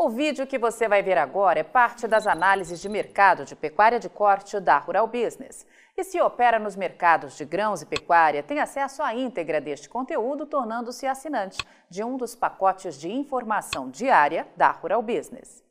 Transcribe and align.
O 0.00 0.08
vídeo 0.08 0.46
que 0.46 0.60
você 0.60 0.86
vai 0.86 1.02
ver 1.02 1.18
agora 1.18 1.58
é 1.58 1.64
parte 1.64 2.06
das 2.06 2.24
análises 2.24 2.80
de 2.80 2.88
mercado 2.88 3.44
de 3.44 3.56
pecuária 3.56 3.98
de 3.98 4.08
corte 4.08 4.60
da 4.60 4.78
Rural 4.78 5.08
Business. 5.08 5.66
E 5.96 6.04
se 6.04 6.20
opera 6.20 6.56
nos 6.56 6.76
mercados 6.76 7.36
de 7.36 7.44
grãos 7.44 7.82
e 7.82 7.86
pecuária, 7.86 8.40
tem 8.40 8.60
acesso 8.60 9.02
à 9.02 9.12
íntegra 9.12 9.60
deste 9.60 9.88
conteúdo, 9.88 10.46
tornando-se 10.46 11.04
assinante 11.04 11.58
de 11.90 12.04
um 12.04 12.16
dos 12.16 12.36
pacotes 12.36 12.94
de 12.94 13.10
informação 13.10 13.90
diária 13.90 14.46
da 14.56 14.70
Rural 14.70 15.02
Business. 15.02 15.64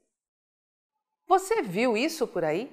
Você 1.25 1.61
viu 1.61 1.95
isso 1.95 2.27
por 2.27 2.43
aí? 2.43 2.69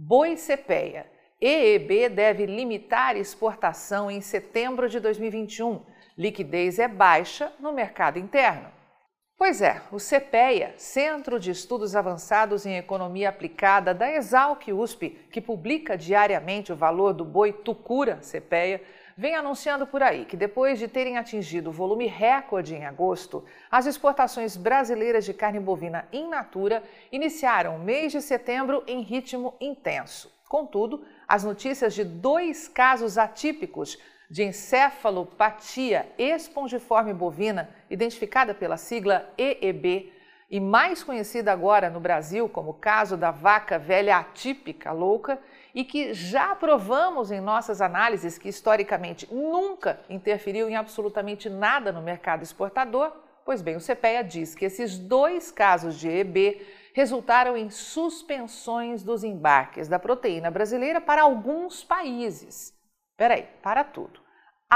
Boi 0.00 0.38
Cepeia. 0.38 1.12
EEB 1.38 2.08
deve 2.08 2.46
limitar 2.46 3.18
exportação 3.18 4.10
em 4.10 4.22
setembro 4.22 4.88
de 4.88 4.98
2021. 4.98 5.84
Liquidez 6.16 6.78
é 6.78 6.88
baixa 6.88 7.52
no 7.60 7.70
mercado 7.70 8.18
interno. 8.18 8.72
Pois 9.36 9.60
é, 9.60 9.82
o 9.90 9.96
CPEA, 9.96 10.74
Centro 10.78 11.40
de 11.40 11.50
Estudos 11.50 11.96
Avançados 11.96 12.64
em 12.64 12.76
Economia 12.76 13.28
Aplicada 13.28 13.92
da 13.92 14.08
Exalc 14.08 14.68
USP, 14.72 15.10
que 15.30 15.40
publica 15.40 15.98
diariamente 15.98 16.72
o 16.72 16.76
valor 16.76 17.12
do 17.12 17.24
boi 17.24 17.52
Tucura 17.52 18.20
CPEA, 18.22 18.80
vem 19.18 19.34
anunciando 19.34 19.88
por 19.88 20.04
aí 20.04 20.24
que 20.24 20.36
depois 20.36 20.78
de 20.78 20.86
terem 20.86 21.18
atingido 21.18 21.72
volume 21.72 22.06
recorde 22.06 22.76
em 22.76 22.86
agosto, 22.86 23.44
as 23.68 23.86
exportações 23.86 24.56
brasileiras 24.56 25.24
de 25.24 25.34
carne 25.34 25.58
bovina 25.58 26.08
in 26.12 26.28
natura 26.28 26.84
iniciaram 27.10 27.74
o 27.74 27.80
mês 27.80 28.12
de 28.12 28.22
setembro 28.22 28.84
em 28.86 29.00
ritmo 29.00 29.54
intenso. 29.60 30.32
Contudo, 30.48 31.04
as 31.26 31.42
notícias 31.42 31.92
de 31.92 32.04
dois 32.04 32.68
casos 32.68 33.18
atípicos 33.18 33.98
de 34.34 34.42
encefalopatia 34.42 36.12
espongiforme 36.18 37.14
bovina, 37.14 37.70
identificada 37.88 38.52
pela 38.52 38.76
sigla 38.76 39.32
EEB, 39.38 40.12
e 40.50 40.58
mais 40.58 41.04
conhecida 41.04 41.52
agora 41.52 41.88
no 41.88 42.00
Brasil 42.00 42.48
como 42.48 42.74
caso 42.74 43.16
da 43.16 43.30
vaca 43.30 43.78
velha 43.78 44.16
atípica 44.16 44.90
louca, 44.90 45.38
e 45.72 45.84
que 45.84 46.12
já 46.12 46.52
provamos 46.56 47.30
em 47.30 47.40
nossas 47.40 47.80
análises 47.80 48.36
que 48.36 48.48
historicamente 48.48 49.32
nunca 49.32 50.00
interferiu 50.10 50.68
em 50.68 50.74
absolutamente 50.74 51.48
nada 51.48 51.92
no 51.92 52.02
mercado 52.02 52.42
exportador, 52.42 53.12
pois 53.44 53.62
bem, 53.62 53.76
o 53.76 53.80
CPEA 53.80 54.24
diz 54.24 54.52
que 54.52 54.64
esses 54.64 54.98
dois 54.98 55.52
casos 55.52 55.94
de 55.96 56.08
EB 56.08 56.60
resultaram 56.92 57.56
em 57.56 57.70
suspensões 57.70 59.04
dos 59.04 59.22
embarques 59.22 59.86
da 59.86 60.00
proteína 60.00 60.50
brasileira 60.50 61.00
para 61.00 61.22
alguns 61.22 61.84
países. 61.84 62.74
Peraí, 63.16 63.46
para 63.62 63.84
tudo. 63.84 64.23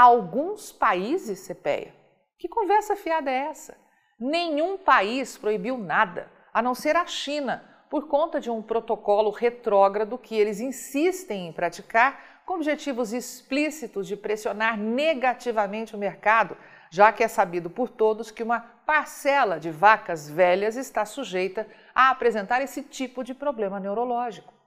Alguns 0.01 0.71
países, 0.71 1.45
CPEA? 1.45 1.93
Que 2.37 2.47
conversa 2.47 2.95
fiada 2.95 3.29
é 3.29 3.49
essa? 3.49 3.77
Nenhum 4.17 4.77
país 4.77 5.37
proibiu 5.37 5.77
nada, 5.77 6.31
a 6.53 6.61
não 6.61 6.73
ser 6.73 6.95
a 6.95 7.05
China, 7.05 7.61
por 7.89 8.07
conta 8.07 8.39
de 8.39 8.49
um 8.49 8.61
protocolo 8.61 9.29
retrógrado 9.29 10.17
que 10.17 10.35
eles 10.35 10.61
insistem 10.61 11.49
em 11.49 11.51
praticar 11.51 12.41
com 12.45 12.53
objetivos 12.53 13.11
explícitos 13.11 14.07
de 14.07 14.15
pressionar 14.15 14.77
negativamente 14.77 15.97
o 15.97 15.99
mercado, 15.99 16.55
já 16.89 17.11
que 17.11 17.21
é 17.21 17.27
sabido 17.27 17.69
por 17.69 17.89
todos 17.89 18.31
que 18.31 18.41
uma 18.41 18.61
parcela 18.61 19.59
de 19.59 19.69
vacas 19.69 20.29
velhas 20.29 20.77
está 20.77 21.03
sujeita 21.03 21.67
a 21.93 22.09
apresentar 22.09 22.61
esse 22.61 22.83
tipo 22.83 23.21
de 23.21 23.33
problema 23.33 23.81
neurológico. 23.81 24.58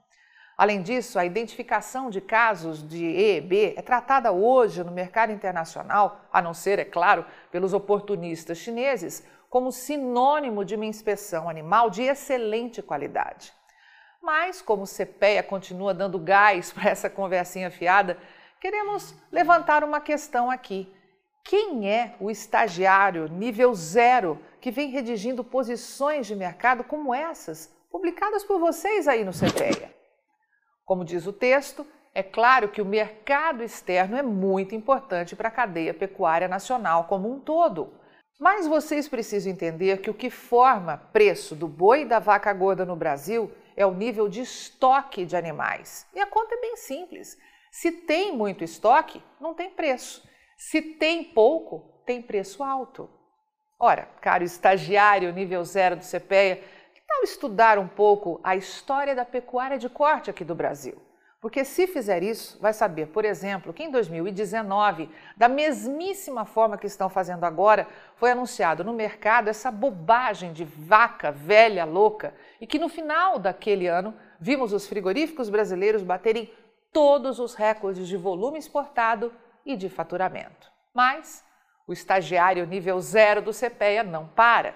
Além 0.57 0.81
disso, 0.81 1.17
a 1.17 1.25
identificação 1.25 2.09
de 2.09 2.21
casos 2.21 2.87
de 2.87 3.03
EEB 3.03 3.73
é 3.75 3.81
tratada 3.81 4.31
hoje 4.31 4.83
no 4.83 4.91
mercado 4.91 5.31
internacional, 5.31 6.21
a 6.31 6.41
não 6.41 6.53
ser, 6.53 6.77
é 6.77 6.85
claro, 6.85 7.25
pelos 7.51 7.73
oportunistas 7.73 8.59
chineses, 8.59 9.25
como 9.49 9.71
sinônimo 9.71 10.63
de 10.63 10.75
uma 10.75 10.85
inspeção 10.85 11.49
animal 11.49 11.89
de 11.89 12.03
excelente 12.03 12.81
qualidade. 12.81 13.51
Mas, 14.21 14.61
como 14.61 14.83
o 14.83 14.87
CPEA 14.87 15.43
continua 15.43 15.93
dando 15.93 16.17
gás 16.17 16.71
para 16.71 16.89
essa 16.89 17.09
conversinha 17.09 17.69
fiada, 17.69 18.17
queremos 18.59 19.13
levantar 19.31 19.83
uma 19.83 19.99
questão 19.99 20.49
aqui. 20.49 20.91
Quem 21.43 21.89
é 21.89 22.15
o 22.19 22.31
estagiário 22.31 23.27
nível 23.27 23.73
zero 23.73 24.39
que 24.61 24.71
vem 24.71 24.89
redigindo 24.89 25.43
posições 25.43 26.25
de 26.25 26.35
mercado 26.35 26.83
como 26.83 27.13
essas, 27.13 27.69
publicadas 27.91 28.43
por 28.43 28.59
vocês 28.59 29.07
aí 29.07 29.25
no 29.25 29.33
CPEA? 29.33 29.92
Como 30.85 31.05
diz 31.05 31.25
o 31.25 31.33
texto, 31.33 31.85
é 32.13 32.21
claro 32.21 32.69
que 32.69 32.81
o 32.81 32.85
mercado 32.85 33.63
externo 33.63 34.15
é 34.15 34.21
muito 34.21 34.75
importante 34.75 35.35
para 35.35 35.47
a 35.47 35.51
cadeia 35.51 35.93
pecuária 35.93 36.47
nacional 36.47 37.05
como 37.05 37.31
um 37.31 37.39
todo. 37.39 37.93
Mas 38.39 38.67
vocês 38.67 39.07
precisam 39.07 39.51
entender 39.51 40.01
que 40.01 40.09
o 40.09 40.13
que 40.13 40.29
forma 40.29 40.97
preço 41.11 41.55
do 41.55 41.67
boi 41.67 42.01
e 42.01 42.05
da 42.05 42.19
vaca 42.19 42.51
gorda 42.53 42.85
no 42.85 42.95
Brasil 42.95 43.51
é 43.75 43.85
o 43.85 43.93
nível 43.93 44.27
de 44.27 44.41
estoque 44.41 45.25
de 45.25 45.35
animais. 45.35 46.05
E 46.13 46.19
a 46.19 46.27
conta 46.27 46.55
é 46.55 46.61
bem 46.61 46.75
simples. 46.75 47.37
Se 47.71 47.91
tem 47.91 48.35
muito 48.35 48.63
estoque, 48.63 49.23
não 49.39 49.53
tem 49.53 49.69
preço. 49.69 50.23
Se 50.57 50.81
tem 50.81 51.23
pouco, 51.23 52.03
tem 52.05 52.21
preço 52.21 52.63
alto. 52.63 53.09
Ora, 53.79 54.07
caro 54.21 54.43
estagiário 54.43 55.33
nível 55.33 55.63
zero 55.65 55.95
do 55.95 56.05
CPEA, 56.05 56.63
tal 57.07 57.23
estudar 57.23 57.77
um 57.77 57.87
pouco 57.87 58.39
a 58.43 58.55
história 58.55 59.15
da 59.15 59.25
pecuária 59.25 59.77
de 59.77 59.89
corte 59.89 60.29
aqui 60.29 60.43
do 60.43 60.55
Brasil? 60.55 61.01
Porque 61.43 61.65
se 61.65 61.87
fizer 61.87 62.23
isso, 62.23 62.57
vai 62.61 62.71
saber, 62.71 63.07
por 63.07 63.25
exemplo, 63.25 63.73
que 63.73 63.83
em 63.83 63.91
2019, 63.91 65.09
da 65.35 65.49
mesmíssima 65.49 66.45
forma 66.45 66.77
que 66.77 66.87
estão 66.87 67.09
fazendo 67.09 67.43
agora, 67.43 67.85
foi 68.15 68.31
anunciado 68.31 68.81
no 68.81 68.93
mercado 68.93 69.49
essa 69.49 69.69
bobagem 69.69 70.53
de 70.53 70.63
vaca 70.63 71.33
velha 71.33 71.83
louca 71.83 72.33
e 72.61 72.65
que 72.65 72.79
no 72.79 72.87
final 72.87 73.39
daquele 73.39 73.87
ano 73.87 74.15
vimos 74.39 74.71
os 74.71 74.87
frigoríficos 74.87 75.49
brasileiros 75.49 76.01
baterem 76.01 76.49
todos 76.93 77.39
os 77.39 77.55
recordes 77.55 78.07
de 78.07 78.15
volume 78.15 78.57
exportado 78.57 79.33
e 79.65 79.75
de 79.75 79.89
faturamento. 79.89 80.71
Mas 80.93 81.43
o 81.85 81.91
estagiário 81.91 82.65
nível 82.65 83.01
zero 83.01 83.41
do 83.41 83.51
CPEA 83.51 84.01
não 84.01 84.29
para. 84.29 84.75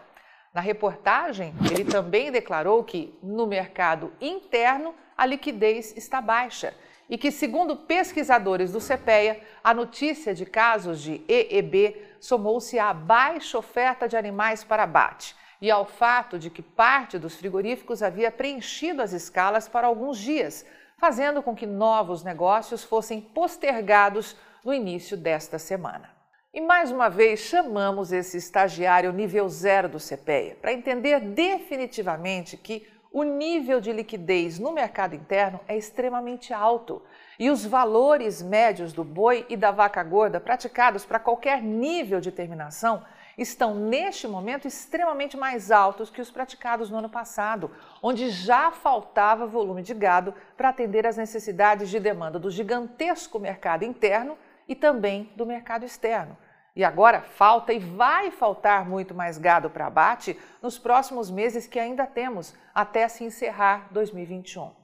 Na 0.53 0.61
reportagem, 0.61 1.53
ele 1.71 1.85
também 1.85 2.31
declarou 2.31 2.83
que, 2.83 3.17
no 3.21 3.45
mercado 3.45 4.11
interno, 4.19 4.95
a 5.17 5.25
liquidez 5.25 5.95
está 5.95 6.21
baixa 6.21 6.73
e 7.09 7.17
que, 7.17 7.31
segundo 7.31 7.75
pesquisadores 7.75 8.71
do 8.71 8.79
CPEA, 8.79 9.41
a 9.63 9.73
notícia 9.73 10.33
de 10.33 10.45
casos 10.45 11.01
de 11.01 11.21
EEB 11.27 11.95
somou-se 12.19 12.77
à 12.77 12.93
baixa 12.93 13.57
oferta 13.57 14.07
de 14.07 14.17
animais 14.17 14.63
para 14.63 14.83
abate 14.83 15.35
e 15.61 15.71
ao 15.71 15.85
fato 15.85 16.37
de 16.37 16.49
que 16.49 16.61
parte 16.61 17.17
dos 17.17 17.35
frigoríficos 17.35 18.03
havia 18.03 18.31
preenchido 18.31 19.01
as 19.01 19.13
escalas 19.13 19.67
para 19.67 19.87
alguns 19.87 20.17
dias, 20.17 20.65
fazendo 20.97 21.41
com 21.41 21.55
que 21.55 21.65
novos 21.65 22.23
negócios 22.23 22.83
fossem 22.83 23.21
postergados 23.21 24.35
no 24.63 24.73
início 24.73 25.15
desta 25.15 25.57
semana. 25.57 26.16
E 26.57 26.59
mais 26.59 26.91
uma 26.91 27.07
vez 27.07 27.41
chamamos 27.41 28.11
esse 28.11 28.35
estagiário 28.35 29.13
nível 29.13 29.47
zero 29.47 29.87
do 29.87 29.99
CPEA 29.99 30.57
para 30.59 30.73
entender 30.73 31.19
definitivamente 31.19 32.57
que 32.57 32.87
o 33.13 33.21
nível 33.21 33.79
de 33.79 33.93
liquidez 33.93 34.57
no 34.57 34.71
mercado 34.71 35.13
interno 35.13 35.59
é 35.67 35.77
extremamente 35.77 36.51
alto 36.51 37.03
e 37.37 37.51
os 37.51 37.63
valores 37.63 38.41
médios 38.41 38.91
do 38.91 39.03
boi 39.03 39.45
e 39.47 39.55
da 39.55 39.69
vaca 39.69 40.01
gorda 40.03 40.39
praticados 40.39 41.05
para 41.05 41.19
qualquer 41.19 41.61
nível 41.61 42.19
de 42.19 42.31
terminação 42.31 43.05
estão 43.37 43.75
neste 43.75 44.27
momento 44.27 44.67
extremamente 44.67 45.37
mais 45.37 45.69
altos 45.69 46.09
que 46.09 46.21
os 46.21 46.31
praticados 46.31 46.89
no 46.89 46.97
ano 46.97 47.07
passado, 47.07 47.69
onde 48.01 48.31
já 48.31 48.71
faltava 48.71 49.45
volume 49.45 49.83
de 49.83 49.93
gado 49.93 50.33
para 50.57 50.69
atender 50.69 51.05
às 51.05 51.17
necessidades 51.17 51.87
de 51.87 51.99
demanda 51.99 52.39
do 52.39 52.49
gigantesco 52.49 53.37
mercado 53.37 53.85
interno 53.85 54.35
e 54.67 54.73
também 54.73 55.31
do 55.35 55.45
mercado 55.45 55.85
externo. 55.85 56.35
E 56.77 56.83
agora 56.83 57.23
falta 57.23 57.73
e 57.73 57.79
vai 57.79 58.29
faltar 58.29 58.87
muito 58.87 59.15
mais 59.15 59.39
gado 59.39 59.67
para 59.67 59.87
abate 59.87 60.39
nos 60.61 60.77
próximos 60.77 61.31
meses 61.31 61.65
que 61.65 61.79
ainda 61.79 62.05
temos, 62.05 62.53
até 62.71 63.07
se 63.07 63.23
encerrar 63.23 63.87
2021. 63.89 64.75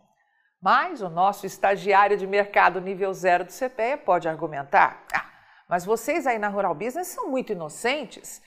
Mas 0.59 1.03
o 1.03 1.09
nosso 1.09 1.45
estagiário 1.45 2.17
de 2.17 2.25
mercado 2.25 2.81
nível 2.81 3.13
zero 3.13 3.44
do 3.44 3.51
CPE 3.51 3.97
pode 4.03 4.27
argumentar: 4.27 5.03
ah, 5.13 5.23
mas 5.69 5.85
vocês 5.85 6.25
aí 6.25 6.39
na 6.39 6.47
Rural 6.47 6.73
Business 6.73 7.09
são 7.09 7.29
muito 7.29 7.51
inocentes. 7.51 8.41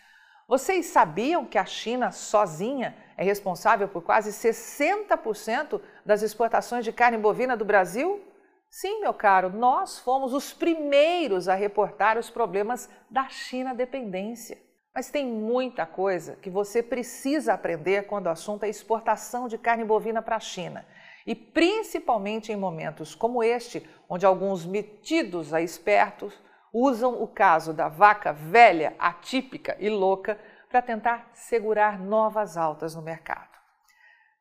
Vocês 0.49 0.87
sabiam 0.87 1.45
que 1.45 1.57
a 1.57 1.65
China 1.65 2.11
sozinha 2.11 2.97
é 3.17 3.23
responsável 3.23 3.87
por 3.87 4.03
quase 4.03 4.31
60% 4.33 5.81
das 6.05 6.21
exportações 6.23 6.85
de 6.85 6.93
carne 6.93 7.17
bovina 7.17 7.57
do 7.57 7.65
Brasil? 7.65 8.21
Sim, 8.69 9.01
meu 9.01 9.15
caro, 9.15 9.51
nós 9.51 9.99
fomos 9.99 10.35
os 10.35 10.53
primeiros 10.53 11.49
a 11.49 11.55
reportar 11.55 12.19
os 12.19 12.29
problemas 12.29 12.91
da 13.11 13.29
China 13.29 13.75
dependência. 13.75 14.59
Mas 14.95 15.11
tem 15.11 15.27
muita 15.27 15.85
coisa 15.85 16.37
que 16.37 16.49
você 16.49 16.83
precisa 16.83 17.53
aprender 17.53 18.07
quando 18.07 18.27
o 18.27 18.31
assunto 18.31 18.65
é 18.65 18.69
exportação 18.69 19.47
de 19.47 19.59
carne 19.59 19.85
bovina 19.85 20.23
para 20.23 20.37
a 20.37 20.41
China. 20.41 20.87
E 21.27 21.35
principalmente 21.35 22.51
em 22.51 22.57
momentos 22.57 23.15
como 23.15 23.43
este, 23.43 23.87
onde 24.09 24.25
alguns 24.25 24.65
metidos 24.65 25.53
a 25.53 25.61
espertos 25.61 26.33
usam 26.73 27.23
o 27.23 27.27
caso 27.27 27.73
da 27.73 27.89
vaca 27.89 28.33
velha, 28.33 28.95
atípica 28.99 29.77
e 29.79 29.89
louca 29.89 30.39
para 30.69 30.83
tentar 30.83 31.31
segurar 31.33 31.99
novas 31.99 32.57
altas 32.57 32.95
no 32.95 33.03
mercado. 33.03 33.57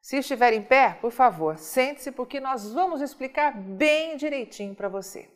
Se 0.06 0.18
estiver 0.18 0.54
em 0.54 0.62
pé, 0.62 0.96
por 1.02 1.10
favor, 1.10 1.58
sente-se 1.58 2.12
porque 2.12 2.40
nós 2.40 2.72
vamos 2.72 3.02
explicar 3.02 3.58
bem 3.58 4.16
direitinho 4.18 4.76
para 4.76 4.88
você. 4.88 5.28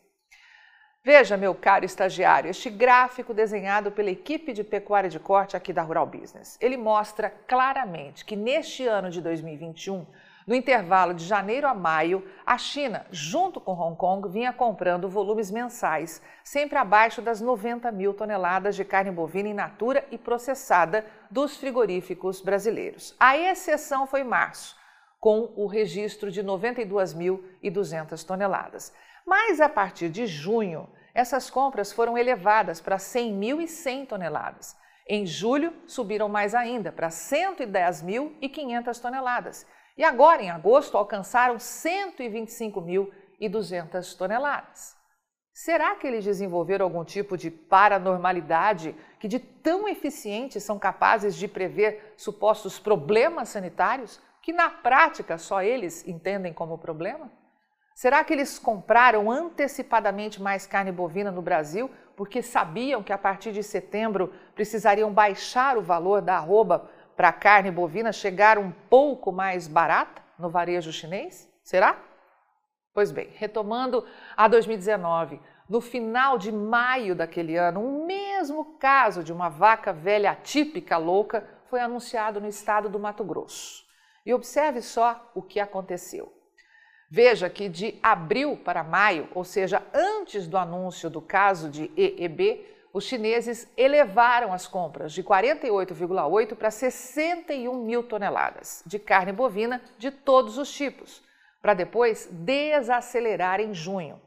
Veja, 1.02 1.36
meu 1.36 1.56
caro 1.56 1.84
estagiário, 1.84 2.48
este 2.48 2.70
gráfico 2.70 3.34
desenhado 3.34 3.90
pela 3.90 4.12
equipe 4.12 4.52
de 4.52 4.62
pecuária 4.62 5.10
de 5.10 5.18
corte 5.18 5.56
aqui 5.56 5.72
da 5.72 5.82
Rural 5.82 6.06
Business. 6.06 6.56
Ele 6.60 6.76
mostra 6.76 7.30
claramente 7.48 8.24
que 8.24 8.36
neste 8.36 8.86
ano 8.86 9.10
de 9.10 9.20
2021, 9.20 10.06
no 10.46 10.54
intervalo 10.54 11.14
de 11.14 11.24
janeiro 11.24 11.66
a 11.66 11.74
maio, 11.74 12.26
a 12.44 12.56
China, 12.58 13.06
junto 13.10 13.60
com 13.60 13.72
Hong 13.72 13.96
Kong, 13.96 14.28
vinha 14.28 14.52
comprando 14.52 15.08
volumes 15.08 15.50
mensais, 15.50 16.22
sempre 16.42 16.78
abaixo 16.78 17.22
das 17.22 17.40
90 17.40 17.90
mil 17.92 18.14
toneladas 18.14 18.76
de 18.76 18.84
carne 18.84 19.10
bovina 19.10 19.48
in 19.48 19.54
natura 19.54 20.04
e 20.10 20.18
processada 20.18 21.04
dos 21.30 21.56
frigoríficos 21.56 22.40
brasileiros. 22.40 23.14
A 23.18 23.36
exceção 23.36 24.06
foi 24.06 24.24
março, 24.24 24.76
com 25.20 25.52
o 25.56 25.66
registro 25.66 26.30
de 26.30 26.42
92.200 26.42 28.24
toneladas. 28.24 28.92
Mas 29.26 29.60
a 29.60 29.68
partir 29.68 30.08
de 30.08 30.26
junho, 30.26 30.88
essas 31.14 31.50
compras 31.50 31.92
foram 31.92 32.16
elevadas 32.16 32.80
para 32.80 32.96
100.100 32.96 34.06
toneladas. 34.06 34.76
Em 35.06 35.26
julho, 35.26 35.72
subiram 35.86 36.28
mais 36.28 36.54
ainda 36.54 36.92
para 36.92 37.08
110.500 37.08 39.00
toneladas. 39.00 39.66
E 40.00 40.02
agora, 40.02 40.42
em 40.42 40.50
agosto, 40.50 40.96
alcançaram 40.96 41.56
125.200 41.56 44.16
toneladas. 44.16 44.96
Será 45.52 45.94
que 45.94 46.06
eles 46.06 46.24
desenvolveram 46.24 46.86
algum 46.86 47.04
tipo 47.04 47.36
de 47.36 47.50
paranormalidade 47.50 48.96
que, 49.18 49.28
de 49.28 49.38
tão 49.38 49.86
eficientes, 49.86 50.64
são 50.64 50.78
capazes 50.78 51.36
de 51.36 51.46
prever 51.46 52.14
supostos 52.16 52.78
problemas 52.78 53.50
sanitários 53.50 54.18
que, 54.40 54.54
na 54.54 54.70
prática, 54.70 55.36
só 55.36 55.62
eles 55.62 56.08
entendem 56.08 56.54
como 56.54 56.78
problema? 56.78 57.30
Será 57.94 58.24
que 58.24 58.32
eles 58.32 58.58
compraram 58.58 59.30
antecipadamente 59.30 60.40
mais 60.40 60.66
carne 60.66 60.90
bovina 60.90 61.30
no 61.30 61.42
Brasil 61.42 61.90
porque 62.16 62.40
sabiam 62.40 63.02
que 63.02 63.12
a 63.12 63.18
partir 63.18 63.52
de 63.52 63.62
setembro 63.62 64.32
precisariam 64.54 65.12
baixar 65.12 65.76
o 65.76 65.82
valor 65.82 66.22
da 66.22 66.36
arroba 66.36 66.88
para 67.20 67.28
a 67.28 67.32
carne 67.34 67.70
bovina 67.70 68.12
chegar 68.12 68.56
um 68.56 68.70
pouco 68.70 69.30
mais 69.30 69.68
barata 69.68 70.22
no 70.38 70.48
varejo 70.48 70.90
chinês? 70.90 71.52
Será? 71.62 72.02
Pois 72.94 73.12
bem, 73.12 73.28
retomando 73.34 74.06
a 74.34 74.48
2019, 74.48 75.38
no 75.68 75.82
final 75.82 76.38
de 76.38 76.50
maio 76.50 77.14
daquele 77.14 77.58
ano, 77.58 77.84
o 77.84 78.06
mesmo 78.06 78.78
caso 78.78 79.22
de 79.22 79.34
uma 79.34 79.50
vaca 79.50 79.92
velha 79.92 80.30
atípica 80.30 80.96
louca 80.96 81.46
foi 81.66 81.80
anunciado 81.80 82.40
no 82.40 82.48
estado 82.48 82.88
do 82.88 82.98
Mato 82.98 83.22
Grosso. 83.22 83.84
E 84.24 84.32
observe 84.32 84.80
só 84.80 85.30
o 85.34 85.42
que 85.42 85.60
aconteceu. 85.60 86.32
Veja 87.10 87.50
que 87.50 87.68
de 87.68 87.98
abril 88.02 88.56
para 88.56 88.82
maio, 88.82 89.28
ou 89.34 89.44
seja, 89.44 89.82
antes 89.92 90.46
do 90.46 90.56
anúncio 90.56 91.10
do 91.10 91.20
caso 91.20 91.68
de 91.68 91.92
EEB, 91.98 92.64
os 92.92 93.04
chineses 93.04 93.70
elevaram 93.76 94.52
as 94.52 94.66
compras 94.66 95.12
de 95.12 95.22
48,8 95.22 96.56
para 96.56 96.70
61 96.70 97.84
mil 97.84 98.02
toneladas 98.02 98.82
de 98.84 98.98
carne 98.98 99.32
bovina 99.32 99.80
de 99.96 100.10
todos 100.10 100.58
os 100.58 100.72
tipos, 100.72 101.22
para 101.62 101.74
depois 101.74 102.28
desacelerar 102.32 103.60
em 103.60 103.72
junho. 103.72 104.20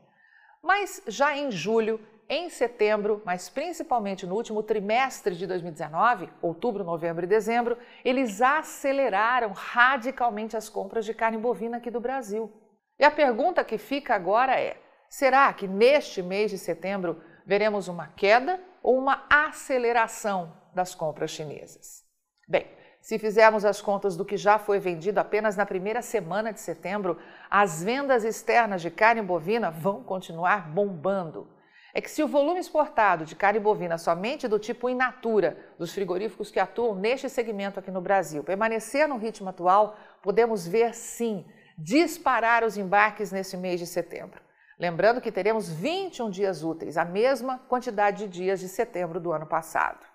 Mas 0.61 1.01
já 1.07 1.35
em 1.35 1.51
julho, 1.51 1.99
em 2.29 2.49
setembro, 2.49 3.21
mas 3.25 3.49
principalmente 3.49 4.25
no 4.25 4.35
último 4.35 4.63
trimestre 4.63 5.35
de 5.35 5.45
2019, 5.45 6.29
outubro, 6.41 6.83
novembro 6.83 7.25
e 7.25 7.27
dezembro, 7.27 7.77
eles 8.03 8.41
aceleraram 8.41 9.51
radicalmente 9.51 10.55
as 10.55 10.69
compras 10.69 11.05
de 11.05 11.13
carne 11.13 11.37
bovina 11.37 11.77
aqui 11.77 11.91
do 11.91 11.99
Brasil. 11.99 12.51
E 12.97 13.03
a 13.03 13.11
pergunta 13.11 13.63
que 13.63 13.77
fica 13.77 14.15
agora 14.15 14.57
é: 14.59 14.77
será 15.09 15.51
que 15.51 15.67
neste 15.67 16.21
mês 16.21 16.49
de 16.49 16.57
setembro 16.57 17.21
veremos 17.45 17.87
uma 17.87 18.07
queda 18.07 18.59
ou 18.81 18.97
uma 18.97 19.25
aceleração 19.29 20.53
das 20.73 20.93
compras 20.95 21.31
chinesas? 21.31 22.03
Bem, 22.47 22.67
se 23.03 23.19
fizermos 23.19 23.65
as 23.65 23.81
contas 23.81 24.15
do 24.15 24.23
que 24.23 24.37
já 24.37 24.57
foi 24.57 24.79
vendido 24.79 25.19
apenas 25.19 25.57
na 25.57 25.65
primeira 25.65 26.01
semana 26.01 26.53
de 26.53 26.61
setembro, 26.61 27.19
as 27.49 27.83
vendas 27.83 28.23
externas 28.23 28.81
de 28.81 28.89
carne 28.89 29.21
bovina 29.21 29.69
vão 29.69 30.03
continuar 30.03 30.69
bombando. 30.69 31.49
É 31.93 31.99
que 31.99 32.09
se 32.09 32.23
o 32.23 32.27
volume 32.27 32.61
exportado 32.61 33.25
de 33.25 33.35
carne 33.35 33.59
bovina 33.59 33.97
somente 33.97 34.47
do 34.47 34.57
tipo 34.57 34.89
in 34.89 34.95
natura 34.95 35.57
dos 35.77 35.93
frigoríficos 35.93 36.49
que 36.49 36.59
atuam 36.59 36.95
neste 36.95 37.29
segmento 37.29 37.79
aqui 37.79 37.91
no 37.91 38.01
Brasil 38.01 38.43
permanecer 38.43 39.07
no 39.07 39.17
ritmo 39.17 39.49
atual, 39.49 39.97
podemos 40.21 40.65
ver 40.65 40.95
sim 40.95 41.45
disparar 41.77 42.63
os 42.63 42.77
embarques 42.77 43.31
nesse 43.31 43.57
mês 43.57 43.79
de 43.79 43.85
setembro. 43.85 44.41
Lembrando 44.79 45.21
que 45.21 45.31
teremos 45.31 45.69
21 45.69 46.29
dias 46.29 46.63
úteis, 46.63 46.97
a 46.97 47.05
mesma 47.05 47.59
quantidade 47.67 48.25
de 48.25 48.27
dias 48.27 48.59
de 48.59 48.67
setembro 48.67 49.19
do 49.19 49.31
ano 49.31 49.45
passado. 49.45 50.05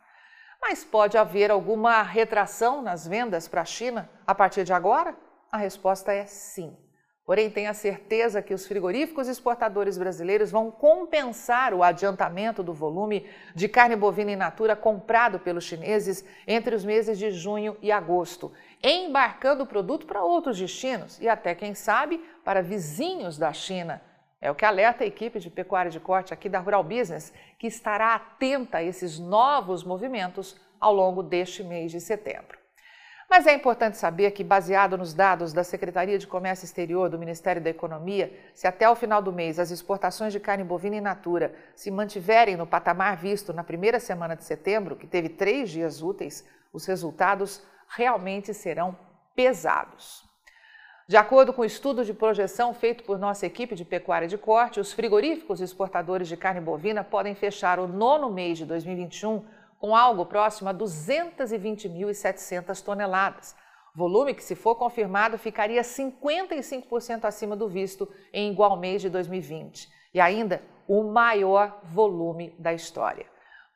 Mas 0.60 0.84
pode 0.84 1.16
haver 1.16 1.50
alguma 1.50 2.02
retração 2.02 2.82
nas 2.82 3.06
vendas 3.06 3.46
para 3.46 3.62
a 3.62 3.64
China 3.64 4.10
a 4.26 4.34
partir 4.34 4.64
de 4.64 4.72
agora? 4.72 5.16
A 5.50 5.56
resposta 5.56 6.12
é 6.12 6.26
sim. 6.26 6.76
Porém, 7.24 7.50
tenha 7.50 7.74
certeza 7.74 8.40
que 8.40 8.54
os 8.54 8.66
frigoríficos 8.66 9.28
exportadores 9.28 9.98
brasileiros 9.98 10.50
vão 10.50 10.70
compensar 10.70 11.74
o 11.74 11.82
adiantamento 11.82 12.62
do 12.62 12.72
volume 12.72 13.28
de 13.54 13.68
carne 13.68 13.94
bovina 13.94 14.32
in 14.32 14.36
natura 14.36 14.74
comprado 14.74 15.38
pelos 15.38 15.64
chineses 15.64 16.24
entre 16.46 16.74
os 16.74 16.86
meses 16.86 17.18
de 17.18 17.30
junho 17.30 17.76
e 17.82 17.92
agosto, 17.92 18.50
embarcando 18.82 19.64
o 19.64 19.66
produto 19.66 20.06
para 20.06 20.24
outros 20.24 20.58
destinos 20.58 21.20
e 21.20 21.28
até, 21.28 21.54
quem 21.54 21.74
sabe, 21.74 22.18
para 22.42 22.62
vizinhos 22.62 23.36
da 23.36 23.52
China. 23.52 24.00
É 24.40 24.50
o 24.50 24.54
que 24.54 24.64
alerta 24.64 25.02
a 25.02 25.06
equipe 25.06 25.40
de 25.40 25.50
pecuária 25.50 25.90
de 25.90 25.98
corte 25.98 26.32
aqui 26.32 26.48
da 26.48 26.60
Rural 26.60 26.84
Business, 26.84 27.32
que 27.58 27.66
estará 27.66 28.14
atenta 28.14 28.78
a 28.78 28.82
esses 28.82 29.18
novos 29.18 29.82
movimentos 29.82 30.56
ao 30.78 30.94
longo 30.94 31.22
deste 31.22 31.64
mês 31.64 31.90
de 31.90 32.00
setembro. 32.00 32.56
Mas 33.28 33.46
é 33.46 33.52
importante 33.52 33.98
saber 33.98 34.30
que, 34.30 34.42
baseado 34.42 34.96
nos 34.96 35.12
dados 35.12 35.52
da 35.52 35.62
Secretaria 35.62 36.18
de 36.18 36.26
Comércio 36.26 36.64
Exterior 36.64 37.10
do 37.10 37.18
Ministério 37.18 37.60
da 37.60 37.68
Economia, 37.68 38.32
se 38.54 38.66
até 38.66 38.88
o 38.88 38.94
final 38.94 39.20
do 39.20 39.32
mês 39.32 39.58
as 39.58 39.70
exportações 39.70 40.32
de 40.32 40.40
carne 40.40 40.64
bovina 40.64 40.96
in 40.96 41.00
natura 41.00 41.54
se 41.74 41.90
mantiverem 41.90 42.56
no 42.56 42.66
patamar 42.66 43.16
visto 43.16 43.52
na 43.52 43.64
primeira 43.64 44.00
semana 44.00 44.34
de 44.34 44.44
setembro, 44.44 44.96
que 44.96 45.06
teve 45.06 45.28
três 45.28 45.68
dias 45.68 46.00
úteis, 46.00 46.48
os 46.72 46.86
resultados 46.86 47.62
realmente 47.88 48.54
serão 48.54 48.96
pesados. 49.34 50.27
De 51.08 51.16
acordo 51.16 51.52
com 51.54 51.62
o 51.62 51.64
estudo 51.64 52.04
de 52.04 52.12
projeção 52.12 52.74
feito 52.74 53.02
por 53.02 53.18
nossa 53.18 53.46
equipe 53.46 53.74
de 53.74 53.82
pecuária 53.82 54.28
de 54.28 54.36
corte, 54.36 54.78
os 54.78 54.92
frigoríficos 54.92 55.58
exportadores 55.58 56.28
de 56.28 56.36
carne 56.36 56.60
bovina 56.60 57.02
podem 57.02 57.34
fechar 57.34 57.78
o 57.78 57.88
nono 57.88 58.30
mês 58.30 58.58
de 58.58 58.66
2021 58.66 59.42
com 59.78 59.96
algo 59.96 60.26
próximo 60.26 60.68
a 60.68 60.74
220.700 60.74 62.82
toneladas. 62.82 63.56
Volume 63.96 64.34
que, 64.34 64.44
se 64.44 64.54
for 64.54 64.74
confirmado, 64.74 65.38
ficaria 65.38 65.80
55% 65.80 67.24
acima 67.24 67.56
do 67.56 67.66
visto 67.66 68.06
em 68.30 68.52
igual 68.52 68.76
mês 68.76 69.00
de 69.00 69.08
2020 69.08 69.88
e 70.12 70.20
ainda 70.20 70.60
o 70.86 71.04
maior 71.04 71.80
volume 71.84 72.54
da 72.58 72.74
história. 72.74 73.24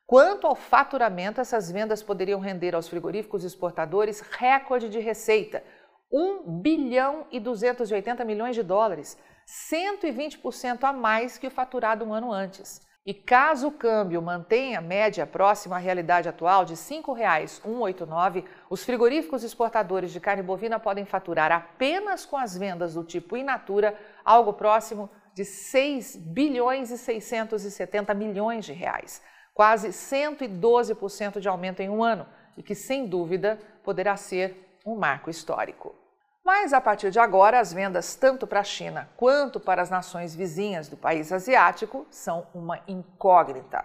Quanto 0.06 0.46
ao 0.46 0.54
faturamento, 0.54 1.40
essas 1.40 1.72
vendas 1.72 2.02
poderiam 2.02 2.40
render 2.40 2.74
aos 2.74 2.88
frigoríficos 2.88 3.42
exportadores 3.42 4.20
recorde 4.20 4.90
de 4.90 4.98
receita, 4.98 5.64
1 6.12 6.60
bilhão 6.60 7.26
e 7.30 7.40
280 7.40 8.24
milhões 8.24 8.54
de 8.54 8.62
dólares, 8.62 9.16
120% 9.46 10.84
a 10.84 10.92
mais 10.92 11.38
que 11.38 11.46
o 11.46 11.50
faturado 11.50 12.04
um 12.04 12.12
ano 12.12 12.30
antes. 12.30 12.80
E 13.04 13.12
caso 13.12 13.66
o 13.66 13.72
câmbio 13.72 14.22
mantenha 14.22 14.78
a 14.78 14.82
média 14.82 15.26
próxima 15.26 15.74
à 15.74 15.78
realidade 15.78 16.28
atual 16.28 16.64
de 16.64 16.74
R$ 16.74 16.78
5,189, 16.78 18.44
os 18.70 18.84
frigoríficos 18.84 19.42
exportadores 19.42 20.12
de 20.12 20.20
carne 20.20 20.42
bovina 20.42 20.78
podem 20.78 21.04
faturar 21.04 21.50
apenas 21.50 22.24
com 22.24 22.36
as 22.36 22.56
vendas 22.56 22.94
do 22.94 23.02
tipo 23.02 23.36
in 23.36 23.42
natura 23.42 23.98
algo 24.24 24.52
próximo 24.52 25.10
de 25.34 25.44
6 25.44 26.14
bilhões 26.14 26.90
e 26.92 26.98
670 26.98 28.14
milhões 28.14 28.64
de 28.66 28.72
reais, 28.72 29.20
quase 29.52 29.88
112% 29.88 31.40
de 31.40 31.48
aumento 31.48 31.80
em 31.80 31.90
um 31.90 32.04
ano, 32.04 32.26
e 32.56 32.62
que 32.62 32.74
sem 32.74 33.06
dúvida 33.06 33.58
poderá 33.82 34.16
ser 34.16 34.78
um 34.86 34.94
marco 34.94 35.28
histórico. 35.28 36.01
Mas 36.44 36.72
a 36.72 36.80
partir 36.80 37.10
de 37.10 37.20
agora, 37.20 37.60
as 37.60 37.72
vendas 37.72 38.16
tanto 38.16 38.46
para 38.46 38.60
a 38.60 38.64
China 38.64 39.08
quanto 39.16 39.60
para 39.60 39.80
as 39.80 39.90
nações 39.90 40.34
vizinhas 40.34 40.88
do 40.88 40.96
país 40.96 41.30
asiático 41.30 42.06
são 42.10 42.46
uma 42.52 42.80
incógnita. 42.88 43.84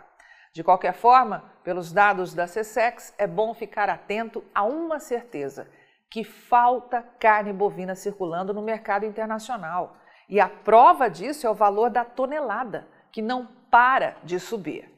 De 0.52 0.64
qualquer 0.64 0.94
forma, 0.94 1.44
pelos 1.64 1.92
dados 1.92 2.34
da 2.34 2.46
CSEX, 2.46 3.14
é 3.18 3.28
bom 3.28 3.54
ficar 3.54 3.90
atento 3.90 4.44
a 4.56 4.64
uma 4.64 5.00
certeza: 5.00 5.70
que 6.10 6.24
falta 6.24 7.04
carne 7.20 7.54
bovina 7.54 7.94
circulando 7.94 8.54
no 8.56 8.64
mercado 8.64 9.06
internacional. 9.06 9.98
E 10.28 10.40
a 10.40 10.50
prova 10.50 11.10
disso 11.10 11.46
é 11.46 11.50
o 11.50 11.54
valor 11.54 11.92
da 11.92 12.04
tonelada, 12.04 12.88
que 13.12 13.22
não 13.22 13.48
para 13.70 14.18
de 14.24 14.40
subir. 14.40 14.92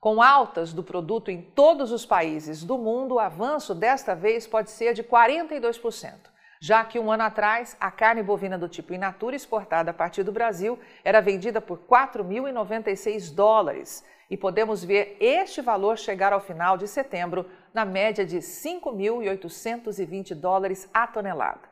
Com 0.00 0.22
altas 0.22 0.72
do 0.72 0.82
produto 0.82 1.30
em 1.30 1.42
todos 1.42 1.92
os 1.92 2.06
países 2.06 2.64
do 2.64 2.78
mundo, 2.78 3.16
o 3.16 3.18
avanço 3.18 3.74
desta 3.74 4.14
vez 4.14 4.46
pode 4.46 4.70
ser 4.70 4.94
de 4.94 5.02
42%, 5.02 6.14
já 6.60 6.84
que 6.84 6.98
um 6.98 7.10
ano 7.10 7.22
atrás 7.22 7.76
a 7.80 7.90
carne 7.90 8.22
bovina 8.22 8.58
do 8.58 8.68
tipo 8.68 8.92
in 8.92 8.98
natura 8.98 9.36
exportada 9.36 9.90
a 9.90 9.94
partir 9.94 10.22
do 10.22 10.32
Brasil 10.32 10.78
era 11.04 11.20
vendida 11.20 11.60
por 11.60 11.80
4.096 11.80 13.34
dólares 13.34 14.04
e 14.30 14.36
podemos 14.36 14.84
ver 14.84 15.16
este 15.20 15.62
valor 15.62 15.96
chegar 15.96 16.32
ao 16.32 16.40
final 16.40 16.76
de 16.76 16.88
setembro 16.88 17.46
na 17.72 17.84
média 17.84 18.26
de 18.26 18.38
5.820 18.38 20.34
dólares 20.34 20.90
a 20.92 21.06
tonelada. 21.06 21.68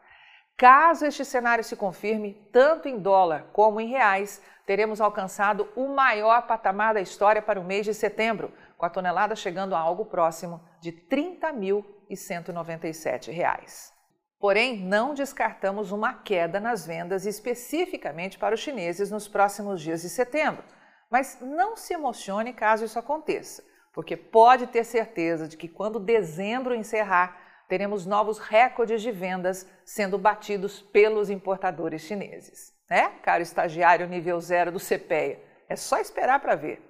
Caso 0.56 1.04
este 1.04 1.24
cenário 1.24 1.62
se 1.62 1.76
confirme, 1.76 2.48
tanto 2.50 2.88
em 2.88 2.98
dólar 2.98 3.50
como 3.52 3.78
em 3.78 3.88
reais, 3.88 4.42
teremos 4.64 5.02
alcançado 5.02 5.68
o 5.76 5.86
maior 5.88 6.46
patamar 6.46 6.94
da 6.94 7.00
história 7.00 7.42
para 7.42 7.60
o 7.60 7.64
mês 7.64 7.84
de 7.84 7.92
setembro, 7.92 8.50
com 8.78 8.86
a 8.86 8.90
tonelada 8.90 9.36
chegando 9.36 9.74
a 9.74 9.78
algo 9.78 10.06
próximo 10.06 10.62
de 10.80 10.88
R$ 10.90 11.02
30.197. 11.10 13.95
Porém, 14.38 14.78
não 14.78 15.14
descartamos 15.14 15.92
uma 15.92 16.12
queda 16.12 16.60
nas 16.60 16.86
vendas 16.86 17.24
especificamente 17.24 18.38
para 18.38 18.54
os 18.54 18.60
chineses 18.60 19.10
nos 19.10 19.26
próximos 19.26 19.80
dias 19.80 20.02
de 20.02 20.10
setembro. 20.10 20.62
Mas 21.10 21.38
não 21.40 21.76
se 21.76 21.94
emocione 21.94 22.52
caso 22.52 22.84
isso 22.84 22.98
aconteça, 22.98 23.64
porque 23.92 24.16
pode 24.16 24.66
ter 24.66 24.84
certeza 24.84 25.48
de 25.48 25.56
que 25.56 25.68
quando 25.68 25.98
dezembro 25.98 26.74
encerrar, 26.74 27.40
teremos 27.68 28.04
novos 28.04 28.38
recordes 28.38 29.00
de 29.00 29.10
vendas 29.10 29.66
sendo 29.84 30.18
batidos 30.18 30.82
pelos 30.82 31.30
importadores 31.30 32.02
chineses. 32.02 32.74
Né, 32.88 33.08
caro 33.22 33.42
estagiário 33.42 34.06
nível 34.06 34.40
zero 34.40 34.70
do 34.70 34.78
CPEA? 34.78 35.40
É 35.68 35.74
só 35.74 35.98
esperar 35.98 36.38
para 36.40 36.54
ver. 36.54 36.80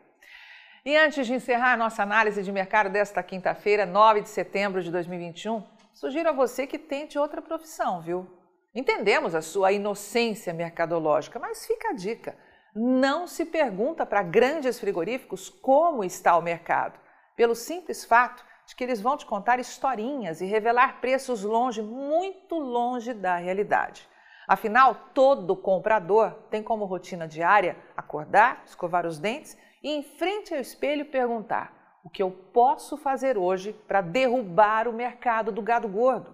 E 0.85 0.97
antes 0.97 1.27
de 1.27 1.35
encerrar 1.35 1.73
a 1.73 1.77
nossa 1.77 2.03
análise 2.03 2.43
de 2.43 2.53
mercado 2.53 2.91
desta 2.91 3.23
quinta-feira, 3.23 3.87
9 3.87 4.21
de 4.21 4.29
setembro 4.29 4.83
de 4.83 4.91
2021, 4.91 5.65
sugiro 5.97 6.29
a 6.29 6.33
você 6.33 6.67
que 6.67 6.79
tente 6.79 7.19
outra 7.19 7.41
profissão, 7.41 8.03
viu? 8.03 8.31
Entendemos 8.75 9.35
a 9.35 9.41
sua 9.41 9.73
inocência 9.73 10.53
mercadológica, 10.53 11.39
mas 11.39 11.67
fica 11.67 11.89
a 11.89 11.93
dica. 11.95 12.37
Não 12.75 13.27
se 13.27 13.47
pergunta 13.47 14.05
para 14.05 14.23
grandes 14.23 14.79
frigoríficos 14.79 15.49
como 15.49 16.05
está 16.05 16.37
o 16.37 16.43
mercado, 16.43 17.01
pelo 17.35 17.55
simples 17.55 18.05
fato 18.05 18.45
de 18.67 18.77
que 18.77 18.85
eles 18.85 19.01
vão 19.01 19.17
te 19.17 19.25
contar 19.25 19.59
historinhas 19.59 20.43
e 20.43 20.45
revelar 20.45 21.01
preços 21.01 21.43
longe, 21.43 21.81
muito 21.81 22.59
longe 22.59 23.15
da 23.15 23.37
realidade. 23.37 24.07
Afinal, 24.47 24.95
todo 25.15 25.57
comprador 25.57 26.33
tem 26.51 26.63
como 26.63 26.85
rotina 26.85 27.27
diária 27.27 27.75
acordar, 27.97 28.63
escovar 28.67 29.07
os 29.07 29.19
dentes 29.19 29.57
e, 29.83 29.91
em 29.91 30.03
frente 30.03 30.53
ao 30.53 30.61
espelho, 30.61 31.07
perguntar: 31.07 31.86
o 32.07 32.09
que 32.09 32.23
eu 32.23 32.31
posso 32.31 32.97
fazer 32.97 33.37
hoje 33.37 33.73
para 33.73 34.01
derrubar 34.01 34.87
o 34.87 34.93
mercado 34.93 35.51
do 35.51 35.61
gado 35.61 35.89
gordo? 35.89 36.33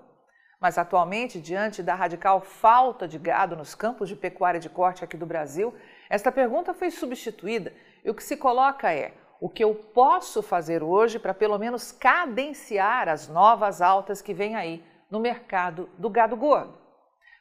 Mas 0.61 0.77
atualmente, 0.77 1.41
diante 1.41 1.83
da 1.83 1.95
radical 1.95 2.43
falta 2.43 3.09
de 3.09 3.19
gado 3.19 3.57
nos 3.57 3.75
campos 3.75 4.11
de 4.11 4.15
pecuária 4.15 4.61
de 4.61 4.69
corte 4.69 5.03
aqui 5.03 5.17
do 5.17 5.25
Brasil, 5.25 5.75
esta 6.11 6.31
pergunta 6.31 6.75
foi 6.75 6.91
substituída 6.91 7.73
e 8.05 8.11
o 8.11 8.15
que 8.15 8.23
se 8.23 8.37
coloca 8.37 8.93
é: 8.93 9.15
o 9.41 9.49
que 9.49 9.65
eu 9.65 9.75
posso 9.75 10.43
fazer 10.43 10.83
hoje 10.83 11.19
para 11.19 11.33
pelo 11.33 11.59
menos 11.59 11.91
cadenciar 11.91 13.09
as 13.09 13.27
novas 13.27 13.81
altas 13.81 14.21
que 14.21 14.35
vêm 14.35 14.55
aí 14.55 14.85
no 15.11 15.21
mercado 15.21 15.89
do 15.97 16.11
gado 16.11 16.37
gordo. 16.37 16.77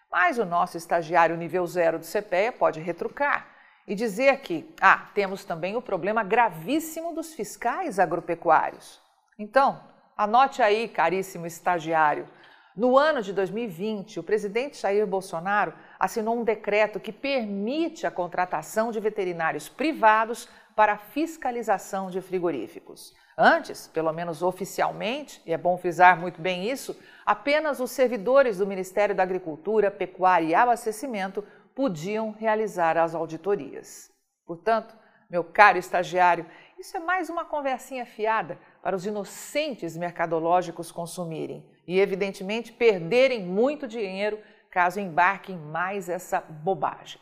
Mas 0.10 0.40
o 0.40 0.46
nosso 0.46 0.78
estagiário 0.78 1.36
nível 1.36 1.68
zero 1.68 2.00
do 2.00 2.06
CPEA 2.06 2.54
pode 2.54 2.80
retrucar 2.80 3.51
e 3.92 3.96
dizer 3.96 4.38
que, 4.38 4.74
ah, 4.80 5.10
temos 5.14 5.44
também 5.44 5.76
o 5.76 5.82
problema 5.82 6.24
gravíssimo 6.24 7.14
dos 7.14 7.34
fiscais 7.34 8.00
agropecuários. 8.00 9.02
Então, 9.38 9.82
anote 10.16 10.62
aí, 10.62 10.88
caríssimo 10.88 11.46
estagiário, 11.46 12.26
no 12.74 12.98
ano 12.98 13.22
de 13.22 13.34
2020, 13.34 14.18
o 14.18 14.24
presidente 14.24 14.78
Jair 14.78 15.06
Bolsonaro 15.06 15.74
assinou 16.00 16.40
um 16.40 16.44
decreto 16.46 17.02
que 17.02 17.12
permite 17.12 18.08
a 18.08 18.12
contratação 18.12 18.94
de 18.94 19.00
veterinários 19.02 19.68
privados 19.68 20.48
para 20.74 20.98
fiscalização 20.98 22.10
de 22.10 22.22
frigoríficos. 22.22 23.14
Antes, 23.38 23.88
pelo 23.88 24.14
menos 24.14 24.42
oficialmente, 24.42 25.42
e 25.46 25.52
é 25.52 25.58
bom 25.58 25.78
frisar 25.78 26.18
muito 26.18 26.42
bem 26.42 26.70
isso, 26.70 26.98
apenas 27.26 27.82
os 27.82 27.92
servidores 27.92 28.60
do 28.60 28.68
Ministério 28.68 29.14
da 29.14 29.24
Agricultura, 29.24 29.92
Pecuária 29.92 30.48
e 30.48 30.56
Abastecimento 30.56 31.44
podiam 31.76 32.32
realizar 32.32 32.98
as 32.98 33.16
auditorias. 33.16 34.12
Portanto, 34.46 34.96
meu 35.30 35.44
caro 35.44 35.78
estagiário, 35.78 36.46
isso 36.78 36.98
é 36.98 37.00
mais 37.00 37.30
uma 37.30 37.46
conversinha 37.46 38.06
fiada 38.06 38.60
para 38.82 38.96
os 38.96 39.06
inocentes 39.06 39.96
mercadológicos 39.96 40.92
consumirem 40.92 41.66
e, 41.88 42.00
evidentemente, 42.00 42.74
perderem 42.74 43.46
muito 43.46 43.88
dinheiro 43.88 44.40
caso 44.70 45.00
embarquem 45.00 45.58
mais 45.58 46.10
essa 46.10 46.42
bobagem. 46.42 47.22